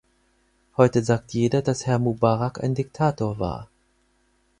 [0.77, 3.67] Heute sagt jeder, dass Herr Mubarak ein Diktator war.